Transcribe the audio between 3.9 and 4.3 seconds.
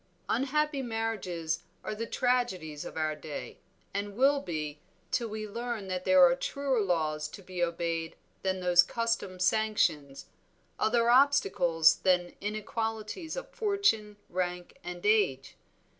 and